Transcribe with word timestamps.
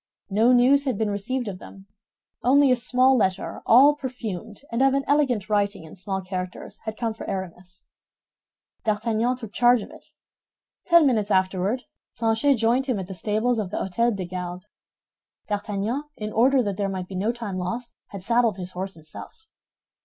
No 0.31 0.51
news 0.51 0.85
had 0.85 0.97
been 0.97 1.11
received 1.11 1.47
of 1.47 1.59
them; 1.59 1.85
only 2.41 2.71
a 2.71 2.77
letter, 2.97 3.61
all 3.67 3.93
perfumed 3.95 4.63
and 4.71 4.81
of 4.81 4.95
an 4.95 5.03
elegant 5.05 5.47
writing 5.47 5.83
in 5.83 5.95
small 5.95 6.21
characters, 6.21 6.79
had 6.85 6.97
come 6.97 7.13
for 7.13 7.29
Aramis. 7.29 7.85
D'Artagnan 8.83 9.35
took 9.37 9.53
charge 9.53 9.83
of 9.83 9.91
it. 9.91 10.05
Ten 10.87 11.05
minutes 11.05 11.29
afterward 11.29 11.83
Planchet 12.17 12.55
joined 12.55 12.87
him 12.87 12.97
at 12.97 13.05
the 13.05 13.13
stables 13.13 13.59
of 13.59 13.69
the 13.69 13.77
Hôtel 13.77 14.15
des 14.15 14.25
Gardes. 14.25 14.65
D'Artagnan, 15.45 16.05
in 16.17 16.33
order 16.33 16.63
that 16.63 16.77
there 16.77 16.89
might 16.89 17.07
be 17.07 17.13
no 17.13 17.31
time 17.31 17.59
lost, 17.59 17.93
had 18.07 18.23
saddled 18.23 18.57
his 18.57 18.71
horse 18.71 18.95
himself. 18.95 19.45